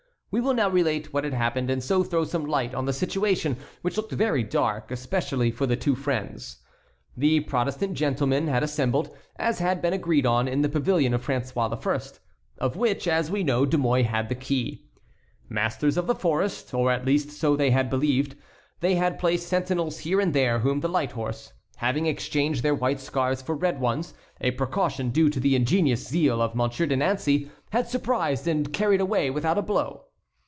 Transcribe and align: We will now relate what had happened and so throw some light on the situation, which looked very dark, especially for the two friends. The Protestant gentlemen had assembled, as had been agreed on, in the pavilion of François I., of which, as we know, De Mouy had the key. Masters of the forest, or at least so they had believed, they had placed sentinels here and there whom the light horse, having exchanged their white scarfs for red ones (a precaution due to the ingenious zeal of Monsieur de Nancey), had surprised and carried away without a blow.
We 0.33 0.39
will 0.39 0.53
now 0.53 0.69
relate 0.69 1.11
what 1.11 1.25
had 1.25 1.33
happened 1.33 1.69
and 1.69 1.83
so 1.83 2.05
throw 2.05 2.23
some 2.23 2.45
light 2.45 2.73
on 2.73 2.85
the 2.85 2.93
situation, 2.93 3.57
which 3.81 3.97
looked 3.97 4.13
very 4.13 4.43
dark, 4.43 4.89
especially 4.89 5.51
for 5.51 5.65
the 5.65 5.75
two 5.75 5.93
friends. 5.93 6.59
The 7.17 7.41
Protestant 7.41 7.95
gentlemen 7.95 8.47
had 8.47 8.63
assembled, 8.63 9.13
as 9.35 9.59
had 9.59 9.81
been 9.81 9.91
agreed 9.91 10.25
on, 10.25 10.47
in 10.47 10.61
the 10.61 10.69
pavilion 10.69 11.13
of 11.13 11.25
François 11.27 11.67
I., 11.85 12.63
of 12.63 12.77
which, 12.77 13.09
as 13.09 13.29
we 13.29 13.43
know, 13.43 13.65
De 13.65 13.77
Mouy 13.77 14.03
had 14.03 14.29
the 14.29 14.35
key. 14.35 14.85
Masters 15.49 15.97
of 15.97 16.07
the 16.07 16.15
forest, 16.15 16.73
or 16.73 16.93
at 16.93 17.05
least 17.05 17.31
so 17.31 17.57
they 17.57 17.71
had 17.71 17.89
believed, 17.89 18.35
they 18.79 18.95
had 18.95 19.19
placed 19.19 19.49
sentinels 19.49 19.99
here 19.99 20.21
and 20.21 20.33
there 20.33 20.59
whom 20.59 20.79
the 20.79 20.87
light 20.87 21.11
horse, 21.11 21.51
having 21.75 22.05
exchanged 22.05 22.63
their 22.63 22.73
white 22.73 23.01
scarfs 23.01 23.41
for 23.41 23.53
red 23.53 23.81
ones 23.81 24.13
(a 24.39 24.51
precaution 24.51 25.09
due 25.09 25.29
to 25.29 25.41
the 25.41 25.57
ingenious 25.57 26.07
zeal 26.07 26.41
of 26.41 26.55
Monsieur 26.55 26.85
de 26.85 26.95
Nancey), 26.95 27.51
had 27.71 27.89
surprised 27.89 28.47
and 28.47 28.71
carried 28.71 29.01
away 29.01 29.29
without 29.29 29.57
a 29.57 29.61
blow. 29.61 30.05